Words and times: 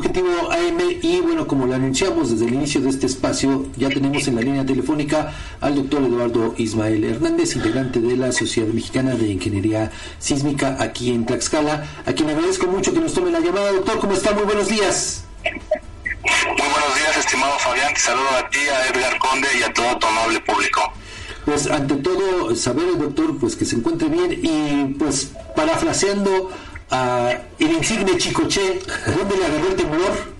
Objetivo 0.00 0.50
AM 0.50 0.80
y 1.02 1.20
bueno, 1.20 1.46
como 1.46 1.66
lo 1.66 1.74
anunciamos 1.74 2.30
desde 2.30 2.46
el 2.46 2.54
inicio 2.54 2.80
de 2.80 2.88
este 2.88 3.04
espacio, 3.04 3.66
ya 3.76 3.90
tenemos 3.90 4.26
en 4.28 4.36
la 4.36 4.40
línea 4.40 4.64
telefónica 4.64 5.34
al 5.60 5.74
doctor 5.74 6.02
Eduardo 6.02 6.54
Ismael 6.56 7.04
Hernández, 7.04 7.54
integrante 7.54 8.00
de 8.00 8.16
la 8.16 8.32
Sociedad 8.32 8.68
Mexicana 8.68 9.14
de 9.14 9.28
Ingeniería 9.28 9.92
Sísmica 10.18 10.78
aquí 10.80 11.10
en 11.10 11.26
Tlaxcala, 11.26 11.86
a 12.06 12.12
quien 12.14 12.30
agradezco 12.30 12.66
mucho 12.66 12.94
que 12.94 13.00
nos 13.00 13.12
tome 13.12 13.30
la 13.30 13.40
llamada. 13.40 13.72
Doctor, 13.72 13.98
¿cómo 13.98 14.14
está? 14.14 14.32
Muy 14.32 14.44
buenos 14.44 14.68
días. 14.68 15.24
Muy 15.44 16.56
buenos 16.56 16.94
días, 16.96 17.18
estimado 17.18 17.58
Fabián. 17.58 17.92
Te 17.92 18.00
saludo 18.00 18.30
a 18.38 18.48
ti, 18.48 18.58
a 18.58 18.86
Edgar 18.88 19.18
Conde 19.18 19.48
y 19.58 19.62
a 19.64 19.72
todo 19.74 19.98
tu 19.98 20.06
amable 20.06 20.40
público. 20.40 20.80
Pues 21.44 21.70
ante 21.70 21.96
todo, 21.96 22.56
saber, 22.56 22.96
doctor, 22.96 23.36
pues 23.38 23.54
que 23.54 23.66
se 23.66 23.76
encuentre 23.76 24.08
bien 24.08 24.32
y 24.32 24.94
pues 24.94 25.32
parafraseando 25.54 26.50
a 26.90 27.38
el 27.58 27.72
insigne 27.72 28.16
Chicoche, 28.16 28.80
¿dónde 29.06 29.36
le 29.36 29.46
agarró 29.46 29.68
el 29.68 29.76
temblor? 29.76 30.34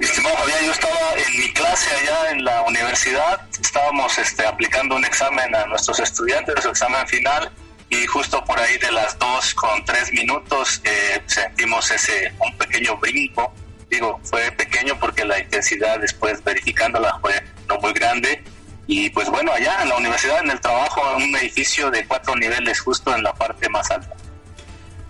Estimado 0.00 0.36
Fabián, 0.36 0.64
yo 0.64 0.72
estaba 0.72 1.12
en 1.16 1.40
mi 1.40 1.52
clase 1.52 1.90
allá 1.94 2.30
en 2.30 2.44
la 2.44 2.62
universidad, 2.62 3.40
estábamos 3.60 4.16
este, 4.18 4.46
aplicando 4.46 4.96
un 4.96 5.04
examen 5.04 5.54
a 5.54 5.66
nuestros 5.66 6.00
estudiantes, 6.00 6.62
su 6.62 6.70
examen 6.70 7.06
final, 7.06 7.50
y 7.90 8.06
justo 8.06 8.42
por 8.44 8.58
ahí 8.58 8.78
de 8.78 8.92
las 8.92 9.18
dos 9.18 9.52
con 9.54 9.84
tres 9.84 10.12
minutos 10.12 10.80
eh, 10.84 11.20
sentimos 11.26 11.90
ese 11.90 12.32
un 12.38 12.56
pequeño 12.56 12.96
brinco. 12.96 13.52
Digo, 13.90 14.20
fue 14.22 14.52
pequeño 14.52 14.96
porque 15.00 15.24
la 15.24 15.40
intensidad 15.40 15.98
después 15.98 16.42
verificándola 16.44 17.18
fue 17.20 17.42
no 17.68 17.78
muy 17.78 17.92
grande. 17.92 18.44
Y 18.86 19.10
pues 19.10 19.28
bueno, 19.28 19.52
allá 19.52 19.82
en 19.82 19.88
la 19.88 19.96
universidad, 19.96 20.40
en 20.40 20.50
el 20.50 20.60
trabajo, 20.60 21.02
en 21.16 21.24
un 21.24 21.36
edificio 21.36 21.90
de 21.90 22.06
cuatro 22.06 22.34
niveles, 22.36 22.80
justo 22.80 23.14
en 23.14 23.24
la 23.24 23.32
parte 23.34 23.68
más 23.68 23.90
alta. 23.90 24.14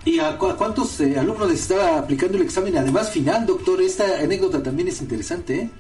¿Y 0.05 0.19
a, 0.19 0.37
cuántos 0.39 0.99
eh, 1.01 1.19
alumnos 1.19 1.51
les 1.51 1.61
estaba 1.61 1.99
aplicando 1.99 2.39
el 2.39 2.45
examen? 2.45 2.77
Además, 2.79 3.11
final, 3.11 3.45
doctor, 3.47 3.83
esta 3.83 4.05
anécdota 4.19 4.63
también 4.63 4.89
es 4.89 5.01
interesante, 5.01 5.55
¿eh? 5.57 5.71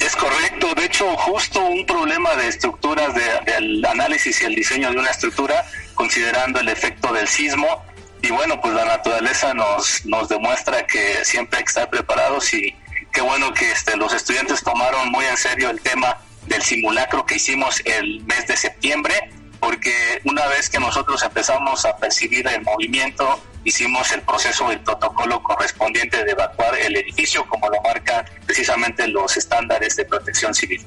Es 0.00 0.14
correcto, 0.14 0.74
de 0.74 0.84
hecho 0.84 1.04
justo 1.16 1.60
un 1.60 1.84
problema 1.84 2.34
de 2.36 2.48
estructuras, 2.48 3.14
del 3.14 3.84
análisis 3.84 4.40
y 4.40 4.44
el 4.44 4.54
diseño 4.54 4.90
de 4.92 4.98
una 4.98 5.10
estructura, 5.10 5.66
considerando 5.94 6.60
el 6.60 6.68
efecto 6.68 7.12
del 7.12 7.26
sismo, 7.26 7.66
y 8.22 8.30
bueno, 8.30 8.60
pues 8.60 8.74
la 8.74 8.84
naturaleza 8.84 9.54
nos, 9.54 10.04
nos 10.06 10.28
demuestra 10.28 10.86
que 10.86 11.24
siempre 11.24 11.58
hay 11.58 11.64
que 11.64 11.68
estar 11.68 11.90
preparados 11.90 12.52
y 12.54 12.74
qué 13.12 13.20
bueno 13.20 13.52
que 13.52 13.70
este, 13.70 13.96
los 13.96 14.12
estudiantes 14.12 14.62
tomaron 14.62 15.10
muy 15.10 15.24
en 15.24 15.36
serio 15.36 15.70
el 15.70 15.80
tema 15.80 16.18
del 16.46 16.62
simulacro 16.62 17.26
que 17.26 17.36
hicimos 17.36 17.80
el 17.84 18.24
mes 18.24 18.46
de 18.46 18.56
septiembre, 18.56 19.14
porque 19.60 20.20
una 20.24 20.46
vez 20.46 20.68
que 20.68 20.78
nosotros 20.78 21.22
empezamos 21.22 21.84
a 21.84 21.96
percibir 21.96 22.46
el 22.48 22.62
movimiento, 22.62 23.40
hicimos 23.64 24.10
el 24.12 24.22
proceso 24.22 24.68
del 24.68 24.80
protocolo 24.80 25.42
correspondiente 25.42 26.24
de 26.24 26.32
evacuar 26.32 26.74
el 26.78 26.96
edificio, 26.96 27.46
como 27.46 27.68
lo 27.68 27.80
marcan 27.82 28.24
precisamente 28.46 29.06
los 29.08 29.36
estándares 29.36 29.96
de 29.96 30.04
protección 30.04 30.54
civil. 30.54 30.84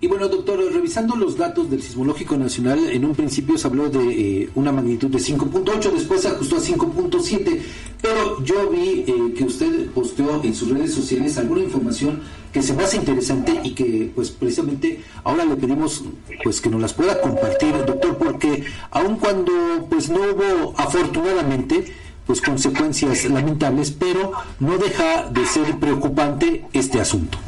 Y 0.00 0.06
bueno, 0.06 0.28
doctor, 0.28 0.60
revisando 0.72 1.16
los 1.16 1.36
datos 1.36 1.68
del 1.68 1.82
Sismológico 1.82 2.36
Nacional, 2.36 2.78
en 2.88 3.04
un 3.04 3.16
principio 3.16 3.58
se 3.58 3.66
habló 3.66 3.88
de 3.88 4.42
eh, 4.42 4.50
una 4.54 4.70
magnitud 4.70 5.08
de 5.08 5.18
5.8, 5.18 5.90
después 5.90 6.22
se 6.22 6.28
ajustó 6.28 6.56
a 6.56 6.60
5.7, 6.60 7.60
pero 8.00 8.44
yo 8.44 8.70
vi 8.70 9.04
eh, 9.08 9.34
que 9.36 9.42
usted 9.42 9.90
posteó 9.90 10.40
en 10.44 10.54
sus 10.54 10.70
redes 10.70 10.94
sociales 10.94 11.36
alguna 11.36 11.62
información 11.62 12.20
que 12.52 12.62
se 12.62 12.74
me 12.74 12.84
hace 12.84 12.98
interesante 12.98 13.60
y 13.64 13.74
que 13.74 14.12
pues 14.14 14.30
precisamente 14.30 15.02
ahora 15.24 15.44
le 15.44 15.56
pedimos 15.56 16.04
pues 16.44 16.60
que 16.60 16.70
nos 16.70 16.80
las 16.80 16.94
pueda 16.94 17.20
compartir, 17.20 17.72
doctor, 17.84 18.16
porque 18.18 18.66
aun 18.92 19.16
cuando 19.16 19.52
pues 19.90 20.08
no 20.10 20.20
hubo 20.20 20.74
afortunadamente 20.76 21.92
pues 22.28 22.42
consecuencias 22.42 23.24
lamentables, 23.24 23.90
pero 23.90 24.32
no 24.60 24.76
deja 24.76 25.22
de 25.30 25.46
ser 25.46 25.78
preocupante 25.78 26.62
este 26.74 27.00
asunto. 27.00 27.38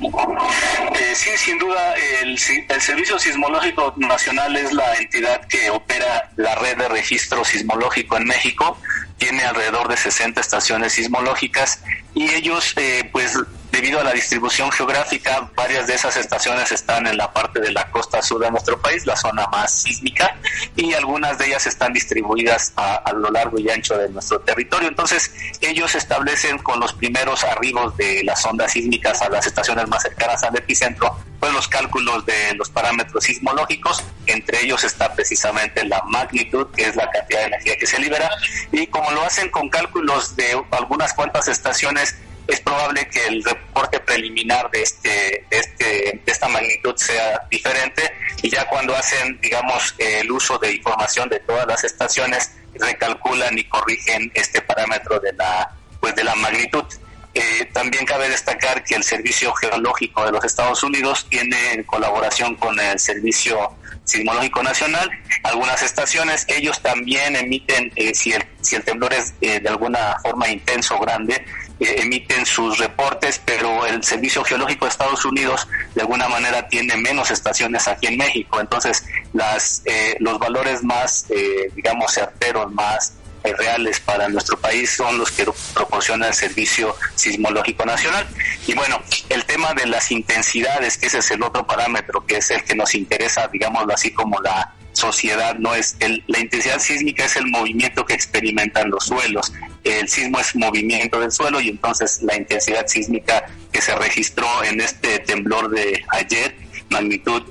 Eh, 0.00 1.14
sí, 1.14 1.30
sin 1.36 1.60
duda, 1.60 1.94
el, 2.20 2.30
el, 2.30 2.80
Servicio 2.80 3.20
Sismológico 3.20 3.94
Nacional 3.98 4.56
es 4.56 4.72
la 4.72 4.96
entidad 4.96 5.46
que 5.46 5.70
opera 5.70 6.28
la 6.34 6.56
red 6.56 6.76
de 6.76 6.88
registro 6.88 7.44
sismológico 7.44 8.16
en 8.16 8.24
México. 8.24 8.76
Tiene 9.16 9.44
alrededor 9.44 9.86
de 9.86 9.96
60 9.96 10.40
estaciones 10.40 10.94
sismológicas 10.94 11.84
y 12.12 12.30
ellos, 12.30 12.74
eh, 12.78 13.08
pues, 13.12 13.38
debido 13.70 14.00
a 14.00 14.04
la 14.04 14.12
distribución 14.12 14.70
geográfica, 14.72 15.50
varias 15.54 15.86
de 15.86 15.94
esas 15.94 16.16
estaciones 16.16 16.72
están 16.72 17.06
en 17.06 17.16
la 17.16 17.32
parte 17.32 17.60
de 17.60 17.70
la 17.72 17.90
costa 17.90 18.20
sur 18.22 18.40
de 18.40 18.50
nuestro 18.50 18.80
país, 18.80 19.06
la 19.06 19.16
zona 19.16 19.46
más 19.48 19.82
sísmica, 19.82 20.36
y 20.76 20.92
algunas 20.94 21.38
de 21.38 21.46
ellas 21.46 21.66
están 21.66 21.92
distribuidas 21.92 22.72
a, 22.76 23.12
lo 23.12 23.30
largo 23.30 23.58
y 23.58 23.68
ancho 23.70 23.96
de 23.96 24.08
nuestro 24.08 24.40
territorio. 24.40 24.88
Entonces, 24.88 25.32
ellos 25.60 25.94
establecen 25.94 26.58
con 26.58 26.80
los 26.80 26.92
primeros 26.92 27.44
arribos 27.44 27.96
de 27.96 28.22
las 28.24 28.44
ondas 28.44 28.72
sísmicas 28.72 29.22
a 29.22 29.28
las 29.28 29.46
estaciones 29.46 29.86
más 29.88 30.02
cercanas 30.02 30.42
al 30.42 30.56
epicentro, 30.56 31.16
pues 31.38 31.52
los 31.52 31.68
cálculos 31.68 32.26
de 32.26 32.54
los 32.54 32.68
parámetros 32.70 33.24
sismológicos, 33.24 34.02
entre 34.26 34.62
ellos 34.62 34.84
está 34.84 35.14
precisamente 35.14 35.84
la 35.84 36.02
magnitud, 36.04 36.66
que 36.74 36.82
es 36.82 36.96
la 36.96 37.10
cantidad 37.10 37.40
de 37.40 37.46
energía 37.46 37.76
que 37.78 37.86
se 37.86 37.98
libera, 37.98 38.30
y 38.72 38.86
como 38.88 39.10
lo 39.12 39.22
hacen 39.22 39.50
con 39.50 39.68
cálculos 39.68 40.36
de 40.36 40.60
algunas 40.70 41.14
cuantas 41.14 41.48
estaciones, 41.48 42.16
es 42.50 42.60
probable 42.60 43.08
que 43.08 43.26
el 43.26 43.44
reporte 43.44 44.00
preliminar 44.00 44.70
de 44.70 44.82
este, 44.82 45.46
de 45.50 45.58
este 45.58 45.84
de 46.24 46.32
esta 46.32 46.48
magnitud 46.48 46.94
sea 46.96 47.46
diferente 47.50 48.02
y 48.42 48.50
ya 48.50 48.66
cuando 48.68 48.94
hacen 48.94 49.40
digamos 49.40 49.94
el 49.98 50.30
uso 50.30 50.58
de 50.58 50.72
información 50.72 51.28
de 51.28 51.40
todas 51.40 51.66
las 51.66 51.84
estaciones 51.84 52.52
recalculan 52.74 53.56
y 53.58 53.64
corrigen 53.64 54.30
este 54.34 54.60
parámetro 54.62 55.20
de 55.20 55.32
la 55.34 55.70
pues 56.00 56.14
de 56.16 56.24
la 56.24 56.34
magnitud 56.34 56.84
eh, 57.32 57.68
también 57.72 58.04
cabe 58.04 58.28
destacar 58.28 58.82
que 58.82 58.96
el 58.96 59.04
Servicio 59.04 59.52
Geológico 59.54 60.24
de 60.24 60.32
los 60.32 60.44
Estados 60.44 60.82
Unidos 60.82 61.26
tiene 61.28 61.74
en 61.74 61.84
colaboración 61.84 62.56
con 62.56 62.78
el 62.80 62.98
Servicio 62.98 63.76
Sismológico 64.02 64.64
Nacional 64.64 65.08
algunas 65.44 65.80
estaciones. 65.82 66.44
Ellos 66.48 66.82
también 66.82 67.36
emiten, 67.36 67.92
eh, 67.94 68.14
si, 68.14 68.32
el, 68.32 68.44
si 68.60 68.74
el 68.74 68.82
temblor 68.82 69.12
es 69.12 69.34
eh, 69.40 69.60
de 69.60 69.68
alguna 69.68 70.16
forma 70.20 70.48
intenso 70.48 70.96
o 70.96 71.00
grande, 71.00 71.44
emiten 71.80 72.44
sus 72.46 72.78
reportes, 72.78 73.40
pero 73.44 73.86
el 73.86 74.04
Servicio 74.04 74.44
Geológico 74.44 74.84
de 74.84 74.90
Estados 74.90 75.24
Unidos 75.24 75.66
de 75.94 76.02
alguna 76.02 76.28
manera 76.28 76.68
tiene 76.68 76.96
menos 76.96 77.30
estaciones 77.30 77.88
aquí 77.88 78.06
en 78.08 78.18
México. 78.18 78.60
Entonces, 78.60 79.04
las, 79.32 79.82
los 80.18 80.38
valores 80.38 80.82
más, 80.82 81.26
digamos, 81.74 82.12
certeros, 82.12 82.72
más 82.72 83.14
eh, 83.42 83.54
reales 83.54 84.00
para 84.00 84.28
nuestro 84.28 84.58
país 84.58 84.90
son 84.90 85.16
los 85.16 85.30
que 85.30 85.46
proporciona 85.72 86.28
el 86.28 86.34
Servicio 86.34 86.94
Sismológico 87.14 87.86
Nacional. 87.86 88.26
Y 88.66 88.74
bueno, 88.74 89.00
el 89.30 89.46
tema 89.46 89.72
de 89.72 89.86
las 89.86 90.10
intensidades, 90.10 90.98
que 90.98 91.06
ese 91.06 91.18
es 91.18 91.30
el 91.30 91.42
otro 91.42 91.66
parámetro, 91.66 92.26
que 92.26 92.36
es 92.36 92.50
el 92.50 92.62
que 92.64 92.74
nos 92.74 92.94
interesa, 92.94 93.48
digámoslo 93.48 93.94
así, 93.94 94.12
como 94.12 94.38
la 94.42 94.74
sociedad, 94.92 95.54
no 95.54 95.74
es 95.74 95.96
el, 96.00 96.22
la 96.26 96.38
intensidad 96.38 96.80
sísmica 96.80 97.24
es 97.24 97.36
el 97.36 97.46
movimiento 97.46 98.04
que 98.04 98.12
experimentan 98.12 98.90
los 98.90 99.06
suelos. 99.06 99.54
El 99.84 100.08
sismo 100.08 100.38
es 100.38 100.54
movimiento 100.54 101.20
del 101.20 101.32
suelo 101.32 101.60
y 101.60 101.68
entonces 101.68 102.22
la 102.22 102.36
intensidad 102.36 102.86
sísmica 102.86 103.46
que 103.72 103.80
se 103.80 103.94
registró 103.96 104.46
en 104.64 104.80
este 104.80 105.20
temblor 105.20 105.70
de 105.70 106.04
ayer, 106.10 106.56
magnitud 106.90 107.42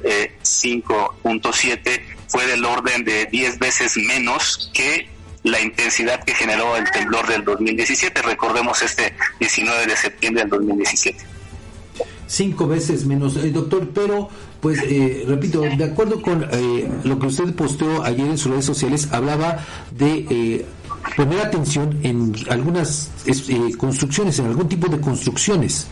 5.7, 0.44 1.80
eh, 1.86 2.02
fue 2.28 2.46
del 2.46 2.64
orden 2.64 3.04
de 3.04 3.26
10 3.26 3.58
veces 3.60 3.98
menos 3.98 4.70
que 4.74 5.10
la 5.44 5.62
intensidad 5.62 6.24
que 6.24 6.34
generó 6.34 6.76
el 6.76 6.90
temblor 6.92 7.28
del 7.28 7.44
2017. 7.44 8.22
Recordemos 8.22 8.82
este 8.82 9.14
19 9.40 9.88
de 9.88 9.96
septiembre 9.96 10.44
del 10.44 10.50
2017. 10.52 11.26
Cinco 12.28 12.68
veces 12.68 13.06
menos, 13.06 13.38
eh, 13.38 13.50
doctor, 13.50 13.90
pero 13.90 14.30
pues 14.62 14.80
eh, 14.84 15.24
repito, 15.28 15.62
de 15.62 15.84
acuerdo 15.84 16.22
con 16.22 16.46
eh, 16.52 16.88
lo 17.04 17.18
que 17.18 17.28
usted 17.28 17.56
posteó 17.56 18.04
ayer 18.04 18.28
en 18.28 18.38
sus 18.38 18.52
redes 18.52 18.66
sociales, 18.66 19.10
hablaba 19.12 19.66
de 19.92 20.66
poner 21.16 21.40
atención 21.42 22.00
en 22.04 22.36
algunas 22.50 23.12
construcciones, 23.78 24.40
en 24.40 24.48
algún 24.48 24.68
tipo 24.70 24.88
de 24.88 25.00
construcciones. 25.00 25.88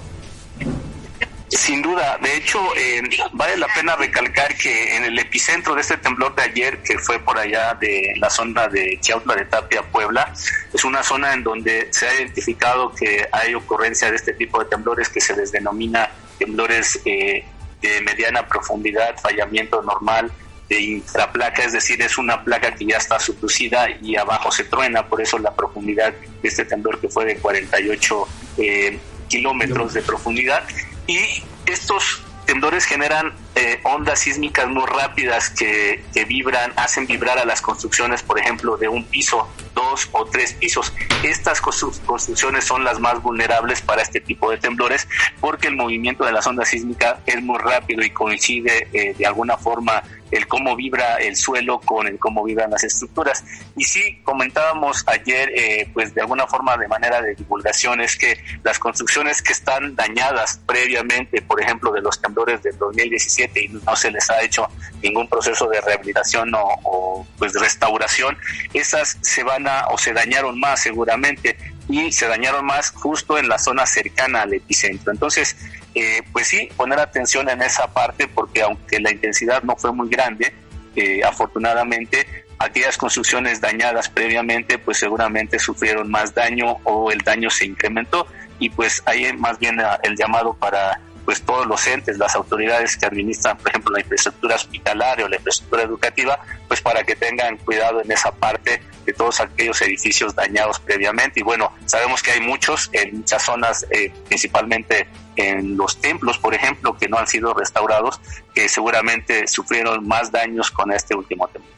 Sin 1.49 1.81
duda, 1.81 2.17
de 2.21 2.35
hecho, 2.35 2.59
eh, 2.75 3.01
vale 3.31 3.55
la 3.55 3.67
pena 3.67 3.95
recalcar 3.95 4.53
que 4.57 4.97
en 4.97 5.05
el 5.05 5.17
epicentro 5.17 5.75
de 5.75 5.81
este 5.81 5.95
temblor 5.95 6.35
de 6.35 6.41
ayer, 6.41 6.83
que 6.83 6.97
fue 6.99 7.19
por 7.19 7.37
allá 7.37 7.73
de 7.75 8.13
la 8.17 8.29
zona 8.29 8.67
de 8.67 8.97
Chiautla 8.99 9.35
de 9.35 9.45
Tapia, 9.45 9.81
Puebla, 9.81 10.33
es 10.73 10.83
una 10.83 11.01
zona 11.03 11.33
en 11.33 11.43
donde 11.43 11.87
se 11.91 12.05
ha 12.05 12.15
identificado 12.15 12.93
que 12.93 13.29
hay 13.31 13.53
ocurrencia 13.55 14.09
de 14.09 14.17
este 14.17 14.33
tipo 14.33 14.59
de 14.59 14.65
temblores 14.65 15.07
que 15.07 15.21
se 15.21 15.37
les 15.37 15.51
denomina 15.51 16.09
temblores 16.37 16.99
eh, 17.05 17.45
de 17.81 18.01
mediana 18.01 18.45
profundidad, 18.45 19.17
fallamiento 19.17 19.81
normal, 19.81 20.29
de 20.69 20.81
infraplaca, 20.81 21.63
es 21.63 21.73
decir, 21.73 22.01
es 22.01 22.17
una 22.17 22.43
placa 22.43 22.75
que 22.75 22.85
ya 22.85 22.97
está 22.97 23.19
subducida 23.19 23.87
y 24.01 24.15
abajo 24.15 24.51
se 24.51 24.65
truena, 24.65 25.07
por 25.07 25.21
eso 25.21 25.39
la 25.39 25.53
profundidad 25.55 26.13
de 26.13 26.47
este 26.47 26.65
temblor 26.65 26.99
que 26.99 27.09
fue 27.09 27.25
de 27.25 27.37
48 27.37 28.27
eh, 28.57 28.99
kilómetros 29.29 29.93
de 29.93 30.01
profundidad 30.01 30.63
y 31.07 31.19
estos 31.65 32.23
temblores 32.47 32.85
generan 32.85 33.33
eh, 33.55 33.79
ondas 33.83 34.19
sísmicas 34.19 34.67
muy 34.69 34.85
rápidas 34.85 35.49
que, 35.49 36.03
vibran, 36.27 36.71
hacen 36.77 37.05
vibrar 37.05 37.37
a 37.37 37.45
las 37.45 37.61
construcciones, 37.61 38.23
por 38.23 38.39
ejemplo, 38.39 38.77
de 38.77 38.87
un 38.87 39.03
piso, 39.03 39.47
dos 39.75 40.07
o 40.13 40.25
tres 40.25 40.53
pisos. 40.53 40.93
Estas 41.23 41.59
construcciones 41.59 42.63
son 42.63 42.85
las 42.85 42.99
más 42.99 43.21
vulnerables 43.21 43.81
para 43.81 44.01
este 44.01 44.21
tipo 44.21 44.49
de 44.49 44.57
temblores 44.57 45.07
porque 45.41 45.67
el 45.67 45.75
movimiento 45.75 46.23
de 46.25 46.31
la 46.31 46.41
sonda 46.41 46.65
sísmica 46.65 47.19
es 47.25 47.41
muy 47.43 47.59
rápido 47.59 48.01
y 48.01 48.09
coincide 48.11 48.87
eh, 48.93 49.13
de 49.17 49.25
alguna 49.25 49.57
forma 49.57 50.01
el 50.31 50.47
cómo 50.47 50.75
vibra 50.75 51.15
el 51.15 51.35
suelo 51.35 51.79
con 51.79 52.07
el 52.07 52.19
cómo 52.19 52.43
vibran 52.43 52.71
las 52.71 52.83
estructuras. 52.83 53.43
Y 53.75 53.83
sí, 53.83 54.19
comentábamos 54.23 55.03
ayer, 55.07 55.51
eh, 55.55 55.89
pues 55.93 56.13
de 56.13 56.21
alguna 56.21 56.47
forma 56.47 56.77
de 56.77 56.87
manera 56.87 57.21
de 57.21 57.35
divulgación, 57.35 58.01
es 58.01 58.17
que 58.17 58.37
las 58.63 58.79
construcciones 58.79 59.41
que 59.41 59.53
están 59.53 59.95
dañadas 59.95 60.59
previamente, 60.65 61.41
por 61.41 61.61
ejemplo, 61.61 61.91
de 61.91 62.01
los 62.01 62.21
temblores 62.21 62.61
del 62.63 62.77
2017 62.77 63.63
y 63.63 63.67
no 63.69 63.95
se 63.95 64.11
les 64.11 64.29
ha 64.29 64.41
hecho 64.41 64.67
ningún 65.01 65.27
proceso 65.27 65.67
de 65.69 65.81
rehabilitación 65.81 66.53
o, 66.55 66.67
o 66.83 67.27
pues 67.37 67.53
restauración, 67.53 68.37
esas 68.73 69.17
se 69.21 69.43
van 69.43 69.67
a 69.67 69.87
o 69.87 69.97
se 69.97 70.13
dañaron 70.13 70.59
más 70.59 70.81
seguramente 70.81 71.57
y 71.89 72.11
se 72.11 72.27
dañaron 72.27 72.65
más 72.65 72.91
justo 72.91 73.37
en 73.37 73.47
la 73.47 73.57
zona 73.57 73.85
cercana 73.85 74.41
al 74.41 74.53
epicentro. 74.53 75.11
Entonces, 75.11 75.55
eh, 75.99 76.23
pues 76.31 76.47
sí, 76.47 76.69
poner 76.77 76.99
atención 76.99 77.49
en 77.49 77.61
esa 77.61 77.87
parte 77.91 78.27
porque 78.27 78.61
aunque 78.61 78.99
la 78.99 79.11
intensidad 79.11 79.63
no 79.63 79.75
fue 79.75 79.91
muy 79.91 80.09
grande, 80.09 80.53
eh, 80.95 81.21
afortunadamente 81.23 82.45
aquellas 82.59 82.97
construcciones 82.97 83.61
dañadas 83.61 84.09
previamente 84.09 84.79
pues 84.79 84.97
seguramente 84.97 85.59
sufrieron 85.59 86.09
más 86.09 86.33
daño 86.33 86.77
o 86.83 87.11
el 87.11 87.19
daño 87.19 87.49
se 87.49 87.65
incrementó. 87.65 88.27
Y 88.59 88.69
pues 88.69 89.03
ahí 89.05 89.31
más 89.33 89.59
bien 89.59 89.79
el 90.03 90.15
llamado 90.15 90.53
para 90.53 90.99
pues 91.25 91.41
todos 91.41 91.67
los 91.67 91.85
entes, 91.87 92.17
las 92.17 92.35
autoridades 92.35 92.95
que 92.95 93.05
administran, 93.05 93.57
por 93.57 93.69
ejemplo, 93.69 93.91
la 93.91 93.99
infraestructura 93.99 94.55
hospitalaria 94.55 95.25
o 95.25 95.27
la 95.27 95.35
infraestructura 95.35 95.83
educativa, 95.83 96.39
pues 96.69 96.79
para 96.79 97.03
que 97.03 97.17
tengan 97.17 97.57
cuidado 97.57 98.01
en 98.01 98.09
esa 98.11 98.31
parte 98.31 98.81
de 99.07 99.13
todos 99.13 99.39
aquellos 99.39 99.81
edificios 99.81 100.35
dañados 100.35 100.79
previamente. 100.79 101.39
Y 101.39 101.43
bueno, 101.43 101.71
sabemos 101.85 102.21
que 102.21 102.31
hay 102.31 102.41
muchos 102.41 102.89
en 102.91 103.19
muchas 103.19 103.43
zonas, 103.43 103.87
eh, 103.89 104.11
principalmente 104.27 105.07
en 105.37 105.77
los 105.77 105.97
templos, 105.97 106.37
por 106.37 106.53
ejemplo, 106.53 106.95
que 106.97 107.07
no 107.07 107.17
han 107.17 107.25
sido 107.25 107.53
restaurados, 107.53 108.19
que 108.53 108.67
seguramente 108.67 109.47
sufrieron 109.47 110.05
más 110.05 110.31
daños 110.31 110.69
con 110.69 110.91
este 110.91 111.15
último 111.15 111.47
temblor. 111.47 111.73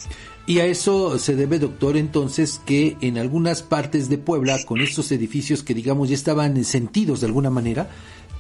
Y 0.48 0.60
a 0.62 0.66
eso 0.66 1.20
se 1.20 1.36
debe, 1.36 1.60
doctor, 1.60 1.96
entonces, 1.96 2.60
que 2.66 2.98
en 3.02 3.20
algunas 3.20 3.62
partes 3.62 4.10
de 4.10 4.18
Puebla, 4.18 4.58
con 4.66 4.82
estos 4.82 5.12
edificios 5.12 5.62
que 5.62 5.76
digamos 5.76 6.10
ya 6.10 6.16
estaban 6.16 6.64
sentidos 6.66 7.22
de 7.22 7.28
alguna 7.28 7.52
manera, 7.52 7.92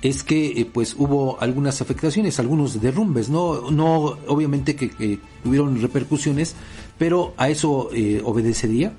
es 0.02 0.24
que 0.24 0.48
eh, 0.48 0.66
pues 0.66 0.96
hubo 0.98 1.40
algunas 1.40 1.82
afectaciones, 1.82 2.40
algunos 2.40 2.82
derrumbes, 2.82 3.30
no, 3.30 3.70
no 3.70 4.18
obviamente 4.28 4.76
que, 4.76 4.90
que 4.90 5.20
tuvieron 5.44 5.80
repercusiones, 5.80 6.56
pero 7.00 7.34
a 7.38 7.50
eso 7.50 7.90
eh, 7.94 8.22
obedecería. 8.24 8.92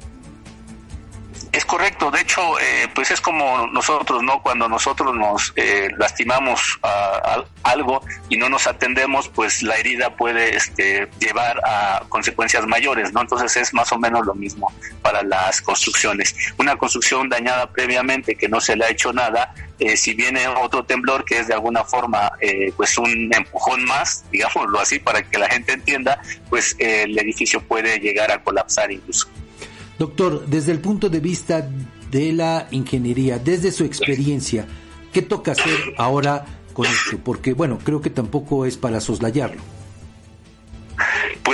Es 1.53 1.65
correcto, 1.65 2.13
de 2.13 2.21
hecho, 2.21 2.41
eh, 2.61 2.89
pues 2.95 3.11
es 3.11 3.21
como 3.21 3.67
nosotros, 3.67 4.23
¿no? 4.23 4.41
Cuando 4.41 4.69
nosotros 4.69 5.15
nos 5.17 5.53
eh, 5.57 5.89
lastimamos 5.99 6.79
a, 6.83 7.43
algo 7.65 8.03
y 8.29 8.37
no 8.37 8.49
nos 8.49 8.69
atendemos, 8.69 9.29
pues 9.29 9.63
la 9.63 9.75
herida 9.75 10.15
puede 10.15 10.57
este, 10.57 11.09
llevar 11.19 11.61
a 11.67 12.05
consecuencias 12.09 12.67
mayores, 12.69 13.13
¿no? 13.13 13.23
Entonces 13.23 13.57
es 13.57 13.75
más 13.75 13.91
o 13.91 13.99
menos 13.99 14.27
lo 14.27 14.35
mismo 14.35 14.73
para 15.03 15.25
las 15.25 15.61
construcciones. 15.61 16.37
Una 16.57 16.77
construcción 16.77 17.29
dañada 17.29 17.69
previamente 17.69 18.37
que 18.37 18.49
no 18.49 18.61
se 18.61 18.77
le 18.77 18.85
ha 18.85 18.91
hecho 18.91 19.13
nada, 19.13 19.53
eh, 19.81 19.97
si 19.97 20.15
viene 20.15 20.47
otro 20.47 20.85
temblor 20.85 21.25
que 21.25 21.41
es 21.41 21.49
de 21.49 21.55
alguna 21.55 21.83
forma 21.85 22.31
pues 22.77 22.97
un 22.99 23.31
empujón 23.35 23.85
más, 23.85 24.25
digámoslo 24.31 24.79
así, 24.79 24.99
para 24.99 25.23
que 25.23 25.39
la 25.39 25.49
gente 25.49 25.73
entienda, 25.73 26.21
pues 26.49 26.77
el 26.79 27.19
edificio 27.19 27.61
puede 27.61 27.99
llegar 27.99 28.31
a 28.31 28.43
colapsar 28.43 28.93
incluso. 28.93 29.29
Doctor, 29.99 30.47
desde 30.47 30.73
el 30.73 30.81
punto 30.81 31.09
de 31.11 31.21
vista 31.21 31.69
de 32.11 32.33
la 32.33 32.69
ingeniería, 32.71 33.39
desde 33.39 33.71
su 33.71 33.85
experiencia, 33.85 34.67
¿qué 35.13 35.23
toca 35.23 35.53
hacer 35.53 35.79
ahora 35.99 36.45
con 36.73 36.87
esto? 36.87 37.19
Porque, 37.23 37.53
bueno, 37.53 37.79
creo 37.83 38.01
que 38.01 38.11
tampoco 38.11 38.65
es 38.65 38.77
para 38.77 39.01
soslayarlo. 39.01 39.61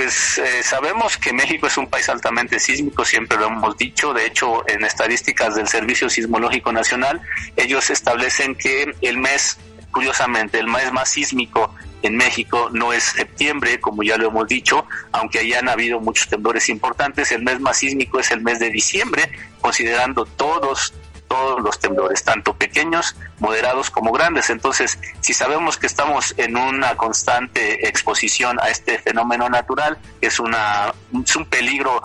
Pues 0.07 0.37
eh, 0.37 0.63
sabemos 0.63 1.17
que 1.17 1.33
México 1.33 1.67
es 1.67 1.77
un 1.77 1.87
país 1.87 2.07
altamente 2.07 2.61
sísmico, 2.61 3.03
siempre 3.03 3.37
lo 3.37 3.47
hemos 3.47 3.77
dicho. 3.77 4.13
De 4.13 4.25
hecho, 4.25 4.65
en 4.69 4.85
estadísticas 4.85 5.55
del 5.55 5.67
Servicio 5.67 6.09
Sismológico 6.09 6.71
Nacional, 6.71 7.19
ellos 7.57 7.89
establecen 7.89 8.55
que 8.55 8.95
el 9.01 9.17
mes, 9.17 9.57
curiosamente, 9.91 10.59
el 10.59 10.67
mes 10.67 10.93
más 10.93 11.09
sísmico 11.09 11.75
en 12.03 12.15
México 12.15 12.69
no 12.71 12.93
es 12.93 13.03
septiembre, 13.03 13.81
como 13.81 14.01
ya 14.01 14.15
lo 14.15 14.29
hemos 14.29 14.47
dicho, 14.47 14.85
aunque 15.11 15.39
hayan 15.39 15.67
habido 15.67 15.99
muchos 15.99 16.29
temblores 16.29 16.69
importantes, 16.69 17.33
el 17.33 17.43
mes 17.43 17.59
más 17.59 17.75
sísmico 17.75 18.21
es 18.21 18.31
el 18.31 18.39
mes 18.39 18.59
de 18.59 18.69
diciembre, 18.69 19.29
considerando 19.59 20.23
todos 20.23 20.93
todos 21.27 21.61
los 21.61 21.79
temblores, 21.79 22.23
tanto 22.23 22.53
pequeños, 22.53 23.15
moderados 23.39 23.89
como 23.89 24.11
grandes. 24.11 24.49
Entonces, 24.49 24.99
si 25.21 25.33
sabemos 25.33 25.77
que 25.77 25.87
estamos 25.87 26.33
en 26.37 26.57
una 26.57 26.95
constante 26.95 27.87
exposición 27.87 28.57
a 28.61 28.69
este 28.69 28.99
fenómeno 28.99 29.49
natural, 29.49 29.97
es, 30.21 30.39
una, 30.39 30.93
es 31.23 31.35
un 31.35 31.45
peligro 31.45 32.01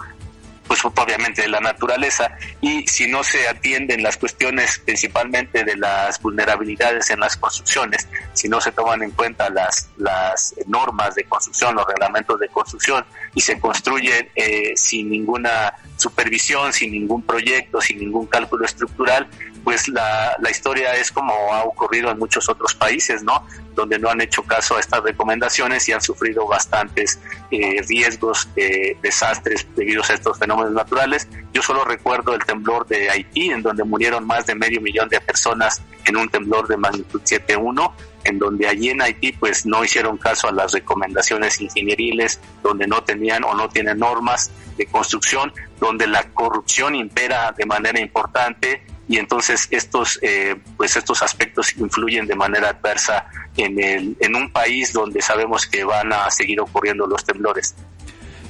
pues 0.66 0.84
obviamente 0.84 1.42
de 1.42 1.48
la 1.48 1.60
naturaleza 1.60 2.34
y 2.62 2.86
si 2.86 3.06
no 3.06 3.22
se 3.24 3.46
atienden 3.46 4.02
las 4.02 4.16
cuestiones 4.16 4.78
principalmente 4.78 5.64
de 5.64 5.76
las 5.76 6.20
vulnerabilidades 6.22 7.10
en 7.10 7.20
las 7.20 7.36
construcciones, 7.36 8.08
si 8.32 8.48
no 8.48 8.58
se 8.60 8.72
toman 8.72 9.02
en 9.02 9.10
cuenta 9.10 9.50
las, 9.50 9.90
las 9.98 10.54
normas 10.66 11.14
de 11.14 11.24
construcción, 11.24 11.74
los 11.74 11.86
reglamentos 11.86 12.40
de 12.40 12.48
construcción 12.48 13.04
y 13.34 13.42
se 13.42 13.58
construyen 13.60 14.30
eh, 14.34 14.72
sin 14.76 15.10
ninguna 15.10 15.74
supervisión, 16.02 16.72
sin 16.72 16.92
ningún 16.92 17.22
proyecto, 17.22 17.80
sin 17.80 17.98
ningún 17.98 18.26
cálculo 18.26 18.64
estructural, 18.64 19.28
pues 19.64 19.88
la, 19.88 20.36
la 20.40 20.50
historia 20.50 20.94
es 20.96 21.10
como 21.12 21.32
ha 21.52 21.62
ocurrido 21.64 22.10
en 22.10 22.18
muchos 22.18 22.48
otros 22.48 22.74
países, 22.74 23.22
¿no? 23.22 23.46
Donde 23.74 23.98
no 23.98 24.10
han 24.10 24.20
hecho 24.20 24.42
caso 24.42 24.76
a 24.76 24.80
estas 24.80 25.02
recomendaciones 25.02 25.88
y 25.88 25.92
han 25.92 26.00
sufrido 26.00 26.46
bastantes 26.46 27.20
eh, 27.50 27.80
riesgos, 27.88 28.48
de 28.54 28.96
desastres 29.02 29.66
debido 29.76 30.02
a 30.02 30.12
estos 30.12 30.38
fenómenos 30.38 30.72
naturales. 30.72 31.28
Yo 31.52 31.62
solo 31.62 31.84
recuerdo 31.84 32.34
el 32.34 32.44
temblor 32.44 32.86
de 32.86 33.08
Haití, 33.08 33.50
en 33.50 33.62
donde 33.62 33.84
murieron 33.84 34.26
más 34.26 34.46
de 34.46 34.54
medio 34.54 34.80
millón 34.80 35.08
de 35.08 35.20
personas 35.20 35.80
en 36.04 36.16
un 36.16 36.28
temblor 36.28 36.66
de 36.66 36.76
magnitud 36.76 37.22
7.1 37.22 37.92
en 38.24 38.38
donde 38.38 38.68
allí 38.68 38.90
en 38.90 39.02
Haití 39.02 39.32
pues 39.32 39.66
no 39.66 39.84
hicieron 39.84 40.16
caso 40.16 40.48
a 40.48 40.52
las 40.52 40.72
recomendaciones 40.72 41.60
ingenieriles, 41.60 42.40
donde 42.62 42.86
no 42.86 43.02
tenían 43.02 43.44
o 43.44 43.54
no 43.54 43.68
tienen 43.68 43.98
normas 43.98 44.50
de 44.76 44.86
construcción, 44.86 45.52
donde 45.80 46.06
la 46.06 46.24
corrupción 46.30 46.94
impera 46.94 47.54
de 47.56 47.66
manera 47.66 48.00
importante 48.00 48.82
y 49.08 49.18
entonces 49.18 49.68
estos 49.70 50.18
eh, 50.22 50.56
pues 50.76 50.96
estos 50.96 51.22
aspectos 51.22 51.76
influyen 51.76 52.26
de 52.26 52.34
manera 52.34 52.70
adversa 52.70 53.26
en 53.56 53.78
el 53.82 54.16
en 54.20 54.36
un 54.36 54.50
país 54.52 54.92
donde 54.92 55.20
sabemos 55.20 55.66
que 55.66 55.84
van 55.84 56.12
a 56.12 56.30
seguir 56.30 56.60
ocurriendo 56.60 57.06
los 57.06 57.24
temblores. 57.24 57.74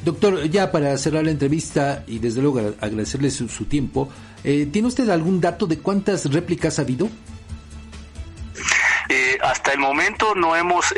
Doctor, 0.05 0.49
ya 0.51 0.73
para 0.73 0.97
cerrar 0.99 1.25
la 1.25 1.31
entrevista 1.31 2.05
y 2.09 2.19
desde 2.19 2.43
luego 2.43 2.59
agradecerle 2.81 3.31
su, 3.31 3.47
tiempo, 3.67 4.09
eh, 4.43 4.67
¿tiene 4.67 4.89
usted 4.89 5.09
algún 5.09 5.41
dato 5.41 5.67
de 5.67 5.79
cuántas 5.79 6.31
réplicas 6.33 6.79
ha 6.79 6.83
habido? 6.83 7.09
Eh, 9.15 9.39
hasta 9.43 9.73
el 9.73 9.79
momento 9.79 10.35
no 10.35 10.57
hemos 10.57 10.95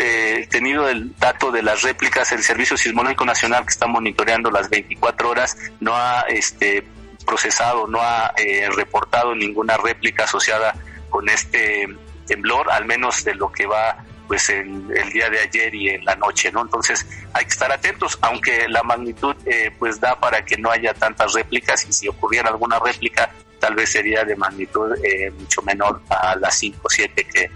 tenido 0.48 0.88
el 0.88 1.16
dato 1.18 1.50
de 1.50 1.62
las 1.62 1.82
réplicas. 1.82 2.30
El 2.30 2.44
Servicio 2.44 2.76
Sismológico 2.76 3.24
Nacional 3.24 3.64
que 3.64 3.70
está 3.70 3.88
monitoreando 3.88 4.52
las 4.52 4.70
24 4.70 5.30
horas 5.30 5.56
no 5.80 5.96
ha 5.96 6.20
este, 6.28 6.86
procesado, 7.24 7.86
no 7.86 8.00
ha 8.00 8.32
eh, 8.36 8.68
reportado 8.74 9.34
ninguna 9.34 9.76
réplica 9.76 10.24
asociada 10.24 10.74
con 11.10 11.28
este 11.28 11.88
temblor, 12.26 12.70
al 12.70 12.84
menos 12.84 13.24
de 13.24 13.34
lo 13.34 13.50
que 13.50 13.66
va 13.66 14.04
pues 14.26 14.48
en 14.48 14.88
el 14.94 15.10
día 15.10 15.28
de 15.28 15.40
ayer 15.40 15.74
y 15.74 15.90
en 15.90 16.04
la 16.04 16.14
noche, 16.16 16.50
¿no? 16.50 16.62
Entonces 16.62 17.06
hay 17.34 17.44
que 17.44 17.50
estar 17.50 17.70
atentos, 17.70 18.18
aunque 18.22 18.68
la 18.68 18.82
magnitud 18.82 19.36
eh, 19.44 19.70
pues 19.78 20.00
da 20.00 20.18
para 20.18 20.44
que 20.44 20.56
no 20.56 20.70
haya 20.70 20.94
tantas 20.94 21.34
réplicas 21.34 21.86
y 21.86 21.92
si 21.92 22.08
ocurriera 22.08 22.48
alguna 22.48 22.78
réplica 22.78 23.30
tal 23.58 23.74
vez 23.74 23.90
sería 23.90 24.24
de 24.24 24.36
magnitud 24.36 24.94
eh, 25.02 25.30
mucho 25.30 25.62
menor 25.62 26.02
a 26.08 26.36
las 26.36 26.58
5 26.58 26.80
o 26.82 26.88
7 26.88 27.24
que, 27.24 27.50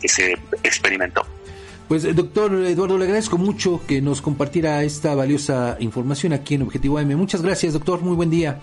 que 0.00 0.08
se 0.08 0.32
experimentó. 0.62 1.26
Pues 1.88 2.14
doctor 2.14 2.52
Eduardo, 2.66 2.98
le 2.98 3.04
agradezco 3.04 3.38
mucho 3.38 3.80
que 3.86 4.02
nos 4.02 4.20
compartiera 4.20 4.82
esta 4.84 5.14
valiosa 5.14 5.78
información 5.80 6.34
aquí 6.34 6.54
en 6.54 6.62
Objetivo 6.62 6.98
AM. 6.98 7.16
Muchas 7.16 7.40
gracias, 7.40 7.72
doctor. 7.72 8.02
Muy 8.02 8.14
buen 8.14 8.28
día. 8.28 8.60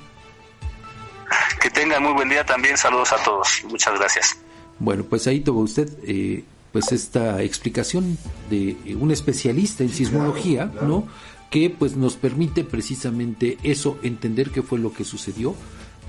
Que 1.60 1.72
tengan 1.72 2.04
muy 2.04 2.14
buen 2.14 2.30
día 2.30 2.46
también. 2.46 2.78
Saludos 2.78 3.12
a 3.14 3.24
todos. 3.24 3.64
Muchas 3.68 3.98
gracias. 3.98 4.38
Bueno, 4.78 5.04
pues 5.04 5.26
ahí 5.26 5.40
tuvo 5.40 5.62
usted 5.62 5.90
eh, 6.06 6.44
pues 6.72 6.92
esta 6.92 7.42
explicación 7.42 8.16
de 8.52 8.78
un 9.00 9.10
especialista 9.10 9.84
en 9.84 9.90
sismología, 9.90 10.72
¿no? 10.82 11.08
Que 11.50 11.72
pues 11.72 11.96
nos 11.96 12.18
permite 12.18 12.64
precisamente 12.64 13.58
eso, 13.64 13.98
entender 14.04 14.52
qué 14.52 14.62
fue 14.62 14.78
lo 14.78 14.94
que 14.94 15.04
sucedió 15.04 15.56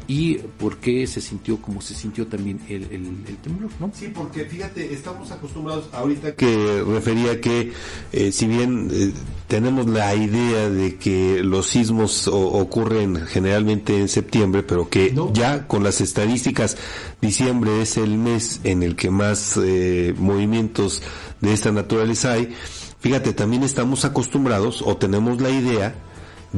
y 0.09 0.35
por 0.35 0.79
qué 0.79 1.07
se 1.07 1.21
sintió 1.21 1.61
como 1.61 1.81
se 1.81 1.95
sintió 1.95 2.27
también 2.27 2.61
el, 2.69 2.85
el, 2.85 3.37
temblor, 3.43 3.71
¿no? 3.81 3.91
Sí, 3.95 4.11
porque 4.15 4.45
fíjate, 4.45 4.93
estamos 4.93 5.31
acostumbrados 5.33 5.89
ahorita 5.93 6.37
que 6.37 6.85
refería 6.87 7.41
que 7.41 7.73
eh, 8.13 8.31
si 8.31 8.47
bien 8.47 8.89
eh, 8.93 9.13
tenemos 9.49 9.89
la 9.89 10.15
idea 10.15 10.71
de 10.71 10.97
que 10.97 11.43
los 11.43 11.67
sismos 11.67 12.29
ocurren 12.29 13.27
generalmente 13.27 13.99
en 13.99 14.09
septiembre, 14.09 14.63
pero 14.63 14.89
que 14.89 15.15
ya 15.33 15.67
con 15.67 15.83
las 15.83 16.01
estadísticas 16.01 16.77
diciembre 17.21 17.83
es 17.83 17.97
el 17.97 18.17
mes 18.17 18.61
en 18.65 18.83
el 18.83 18.95
que 18.95 19.11
más 19.11 19.59
eh, 19.63 20.15
movimientos 20.19 21.03
de 21.41 21.53
esta 21.53 21.73
naturaleza 21.73 22.33
hay, 22.33 22.55
fíjate, 23.01 23.33
también 23.33 23.65
estamos 23.65 24.05
acostumbrados 24.05 24.83
o 24.83 24.97
tenemos 24.97 25.41
la 25.41 25.51
idea 25.51 25.95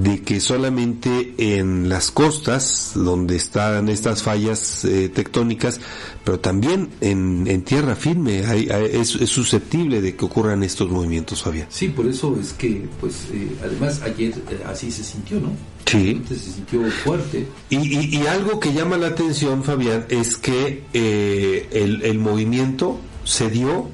de 0.02 0.22
que 0.22 0.40
solamente 0.40 1.34
en 1.38 1.88
las 1.88 2.10
costas, 2.10 2.92
donde 2.94 3.36
están 3.36 3.88
estas 3.88 4.22
fallas 4.22 4.84
eh, 4.84 5.08
tectónicas, 5.08 5.80
pero 6.24 6.38
también 6.38 6.90
en, 7.00 7.62
tierra 7.62 7.96
firme 7.96 8.44
es, 8.92 9.08
susceptible 9.08 10.00
de 10.00 10.14
que 10.14 10.24
ocurran 10.24 10.62
estos 10.62 10.90
movimientos, 10.90 11.42
Fabián. 11.42 11.66
Sí, 11.70 11.88
por 11.88 12.06
eso 12.06 12.36
es 12.40 12.52
que, 12.52 12.86
pues, 13.00 13.26
eh, 13.32 13.48
además 13.62 14.00
ayer 14.02 14.34
eh, 14.50 14.62
así 14.66 14.90
se 14.90 15.02
sintió, 15.02 15.40
¿no? 15.40 15.50
Sí. 15.86 16.20
Se 16.28 16.36
sintió 16.36 16.88
fuerte. 16.90 17.46
Y, 17.70 18.16
y, 18.16 18.26
algo 18.26 18.60
que 18.60 18.72
llama 18.72 18.98
la 18.98 19.08
atención, 19.08 19.64
Fabián, 19.64 20.04
es 20.10 20.36
que 20.36 20.84
el, 20.92 22.02
el 22.02 22.18
movimiento 22.18 23.00
se 23.24 23.50
dio 23.50 23.88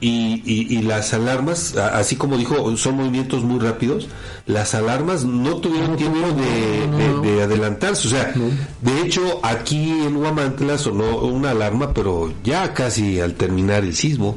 y, 0.00 0.42
y, 0.44 0.82
las 0.82 1.12
alarmas, 1.12 1.76
así 1.76 2.14
como 2.14 2.36
dijo, 2.36 2.76
son 2.76 2.96
movimientos 2.96 3.42
muy 3.42 3.58
rápidos, 3.58 4.08
las 4.46 4.74
alarmas 4.74 5.24
no 5.24 5.56
tuvieron 5.56 5.96
tiempo 5.96 6.18
de, 6.20 7.42
adelantarse. 7.42 8.06
O 8.06 8.10
sea, 8.10 8.32
de 8.82 9.00
hecho, 9.00 9.40
aquí 9.42 9.90
en 9.90 10.16
Huamantla 10.16 10.78
sonó 10.78 11.18
una 11.18 11.50
alarma, 11.50 11.92
pero 11.94 12.32
ya 12.44 12.74
casi 12.74 13.18
al 13.20 13.34
terminar 13.34 13.84
el 13.84 13.94
sismo. 13.94 14.36